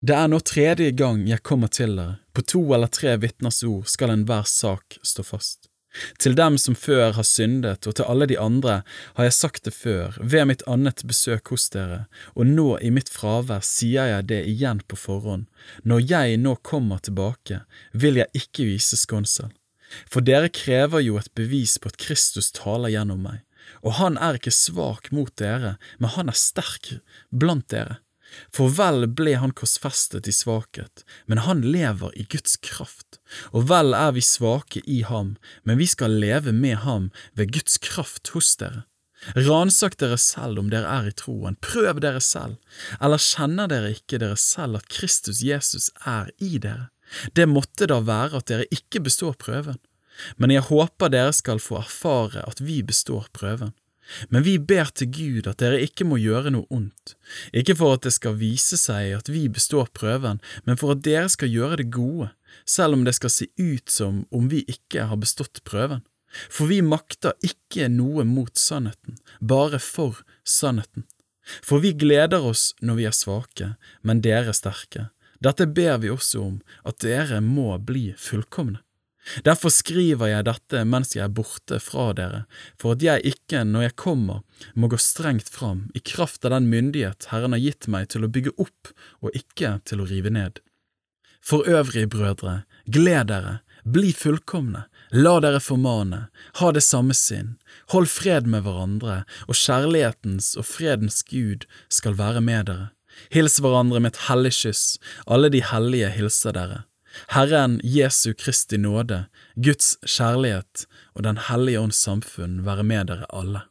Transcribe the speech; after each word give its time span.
Det 0.00 0.14
er 0.16 0.30
nå 0.32 0.38
tredje 0.40 0.94
gang 0.96 1.26
jeg 1.28 1.42
kommer 1.44 1.68
til 1.68 1.98
dere, 1.98 2.20
på 2.32 2.40
to 2.48 2.60
eller 2.72 2.88
tre 2.88 3.18
vitners 3.20 3.58
ord 3.68 3.84
skal 3.92 4.14
enhver 4.14 4.46
sak 4.48 4.96
stå 5.04 5.24
fast. 5.28 5.68
Til 6.22 6.36
dem 6.38 6.56
som 6.62 6.76
før 6.78 7.12
har 7.18 7.26
syndet, 7.26 7.84
og 7.84 7.98
til 7.98 8.08
alle 8.08 8.28
de 8.30 8.38
andre 8.40 8.78
har 9.18 9.28
jeg 9.28 9.36
sagt 9.36 9.68
det 9.68 9.74
før, 9.76 10.16
ved 10.22 10.48
mitt 10.48 10.64
annet 10.70 11.04
besøk 11.04 11.52
hos 11.52 11.68
dere, 11.74 12.06
og 12.32 12.48
nå 12.48 12.78
i 12.80 12.94
mitt 12.94 13.12
fravær 13.12 13.60
sier 13.66 14.08
jeg 14.14 14.28
det 14.32 14.40
igjen 14.48 14.80
på 14.88 14.96
forhånd, 14.96 15.44
når 15.84 16.06
jeg 16.08 16.40
nå 16.40 16.56
kommer 16.64 17.04
tilbake, 17.04 17.60
vil 17.92 18.22
jeg 18.22 18.44
ikke 18.44 18.70
vise 18.70 18.96
skånsel. 18.96 19.52
For 20.08 20.24
dere 20.24 20.48
krever 20.48 21.04
jo 21.04 21.20
et 21.20 21.28
bevis 21.36 21.76
på 21.76 21.92
at 21.92 22.00
Kristus 22.00 22.54
taler 22.56 22.94
gjennom 22.94 23.26
meg, 23.26 23.42
og 23.84 23.98
han 24.00 24.16
er 24.16 24.40
ikke 24.40 24.54
svak 24.54 25.12
mot 25.12 25.34
dere, 25.36 25.76
men 25.98 26.16
han 26.16 26.32
er 26.32 26.46
sterk 26.48 26.94
blant 27.28 27.68
dere. 27.68 28.00
For 28.54 28.72
vel 28.74 29.08
ble 29.16 29.34
han 29.42 29.54
korsfestet 29.56 30.28
i 30.30 30.34
svakhet, 30.34 31.04
men 31.26 31.42
han 31.46 31.62
lever 31.66 32.14
i 32.18 32.26
Guds 32.30 32.56
kraft, 32.62 33.18
og 33.50 33.68
vel 33.70 33.96
er 33.96 34.14
vi 34.16 34.22
svake 34.24 34.82
i 34.86 35.00
ham, 35.06 35.34
men 35.64 35.80
vi 35.80 35.88
skal 35.90 36.14
leve 36.22 36.54
med 36.54 36.82
ham 36.84 37.10
ved 37.38 37.52
Guds 37.56 37.80
kraft 37.82 38.32
hos 38.36 38.54
dere. 38.60 38.84
Ransak 39.36 39.98
dere 40.00 40.16
selv 40.16 40.62
om 40.62 40.70
dere 40.72 40.88
er 40.88 41.10
i 41.10 41.16
troen, 41.16 41.58
prøv 41.60 42.00
dere 42.00 42.22
selv, 42.24 42.56
eller 43.00 43.20
kjenner 43.20 43.68
dere 43.68 43.92
ikke 43.98 44.20
dere 44.22 44.38
selv 44.40 44.80
at 44.80 44.88
Kristus 44.88 45.42
Jesus 45.44 45.90
er 46.08 46.32
i 46.40 46.56
dere? 46.56 46.88
Det 47.36 47.48
måtte 47.50 47.88
da 47.90 47.98
være 48.06 48.40
at 48.40 48.48
dere 48.48 48.68
ikke 48.72 49.02
består 49.04 49.34
prøven, 49.36 49.80
men 50.38 50.52
jeg 50.54 50.68
håper 50.68 51.12
dere 51.12 51.34
skal 51.36 51.60
få 51.62 51.80
erfare 51.80 52.44
at 52.46 52.62
vi 52.64 52.80
består 52.86 53.28
prøven. 53.36 53.74
Men 54.28 54.42
vi 54.42 54.56
ber 54.58 54.90
til 54.96 55.10
Gud 55.14 55.48
at 55.50 55.60
dere 55.62 55.80
ikke 55.84 56.06
må 56.08 56.18
gjøre 56.20 56.52
noe 56.54 56.66
ondt, 56.72 57.14
ikke 57.54 57.76
for 57.78 57.96
at 57.96 58.06
det 58.06 58.14
skal 58.16 58.38
vise 58.40 58.78
seg 58.80 59.14
at 59.18 59.30
vi 59.30 59.46
består 59.52 59.90
prøven, 59.94 60.40
men 60.66 60.80
for 60.80 60.96
at 60.96 61.04
dere 61.06 61.28
skal 61.30 61.52
gjøre 61.52 61.82
det 61.82 61.90
gode, 61.94 62.30
selv 62.66 62.98
om 62.98 63.04
det 63.06 63.14
skal 63.18 63.32
se 63.34 63.50
ut 63.60 63.92
som 63.92 64.24
om 64.34 64.48
vi 64.50 64.64
ikke 64.70 65.06
har 65.10 65.20
bestått 65.20 65.62
prøven. 65.68 66.02
For 66.50 66.70
vi 66.70 66.80
makter 66.82 67.34
ikke 67.42 67.88
noe 67.90 68.24
mot 68.26 68.54
sannheten, 68.58 69.18
bare 69.40 69.80
for 69.82 70.22
sannheten. 70.46 71.06
For 71.66 71.82
vi 71.82 71.92
gleder 71.98 72.44
oss 72.46 72.70
når 72.80 73.00
vi 73.00 73.08
er 73.08 73.16
svake, 73.16 73.72
men 74.06 74.22
dere 74.22 74.54
sterke. 74.54 75.08
Dette 75.42 75.66
ber 75.66 75.98
vi 76.02 76.12
også 76.12 76.42
om, 76.44 76.60
at 76.86 77.00
dere 77.02 77.40
må 77.42 77.72
bli 77.82 78.10
fullkomne. 78.18 78.82
Derfor 79.44 79.72
skriver 79.72 80.30
jeg 80.30 80.46
dette 80.48 80.82
mens 80.88 81.12
jeg 81.14 81.26
er 81.26 81.34
borte 81.34 81.78
fra 81.82 82.10
dere, 82.16 82.44
for 82.80 82.96
at 82.96 83.04
jeg 83.04 83.34
ikke, 83.34 83.62
når 83.68 83.88
jeg 83.88 83.96
kommer, 84.00 84.40
må 84.74 84.88
gå 84.90 84.98
strengt 85.00 85.50
fram 85.52 85.86
i 85.94 86.02
kraft 86.02 86.44
av 86.48 86.56
den 86.56 86.70
myndighet 86.72 87.28
Herren 87.30 87.54
har 87.56 87.62
gitt 87.62 87.88
meg 87.92 88.08
til 88.12 88.24
å 88.24 88.32
bygge 88.32 88.56
opp 88.56 88.92
og 89.20 89.36
ikke 89.36 89.78
til 89.88 90.02
å 90.02 90.08
rive 90.08 90.32
ned. 90.34 90.62
For 91.40 91.68
øvrig, 91.68 92.08
brødre, 92.12 92.62
gled 92.84 93.30
dere, 93.30 93.60
bli 93.84 94.12
fullkomne, 94.12 94.84
la 95.12 95.38
dere 95.40 95.60
formane, 95.64 96.26
ha 96.60 96.72
det 96.72 96.84
samme 96.84 97.16
sinn, 97.16 97.54
hold 97.94 98.10
fred 98.12 98.48
med 98.50 98.66
hverandre, 98.66 99.22
og 99.48 99.56
kjærlighetens 99.56 100.52
og 100.60 100.68
fredens 100.68 101.22
Gud 101.28 101.64
skal 101.88 102.18
være 102.20 102.44
med 102.44 102.68
dere. 102.68 102.90
Hils 103.32 103.58
hverandre 103.60 104.00
med 104.00 104.14
et 104.14 104.22
hellig 104.28 104.52
kyss, 104.56 104.84
alle 105.26 105.50
de 105.52 105.64
hellige 105.64 106.12
hilser 106.14 106.56
dere. 106.56 106.84
Herren 107.28 107.80
Jesu 107.84 108.32
Kristi 108.34 108.76
nåde, 108.76 109.24
Guds 109.56 109.96
kjærlighet 110.06 110.86
og 111.14 111.24
Den 111.24 111.38
hellige 111.48 111.80
ånds 111.80 112.00
samfunn 112.00 112.64
være 112.66 112.84
med 112.84 113.12
dere 113.12 113.28
alle. 113.32 113.66